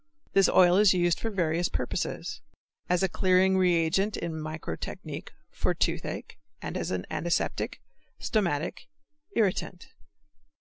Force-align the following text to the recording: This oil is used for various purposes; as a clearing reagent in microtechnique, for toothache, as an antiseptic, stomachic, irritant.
This 0.33 0.49
oil 0.49 0.77
is 0.77 0.95
used 0.95 1.19
for 1.19 1.29
various 1.29 1.69
purposes; 1.69 2.41
as 2.89 3.03
a 3.03 3.07
clearing 3.07 3.55
reagent 3.55 4.17
in 4.17 4.31
microtechnique, 4.31 5.29
for 5.51 5.75
toothache, 5.75 6.39
as 6.63 6.89
an 6.89 7.05
antiseptic, 7.11 7.79
stomachic, 8.19 8.87
irritant. 9.35 9.89